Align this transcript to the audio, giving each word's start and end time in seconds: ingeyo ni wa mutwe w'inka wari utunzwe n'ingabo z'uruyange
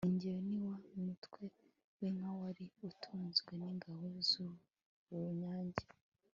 ingeyo 0.09 0.39
ni 0.49 0.59
wa 0.67 0.75
mutwe 1.05 1.41
w'inka 1.97 2.29
wari 2.39 2.65
utunzwe 2.89 3.51
n'ingabo 3.59 4.05
z'uruyange 4.27 5.85